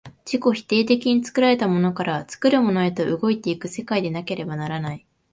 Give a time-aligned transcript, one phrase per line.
[0.25, 5.05] 自己否定的に作られたものから作るものへと動いて行く世界でなければならない。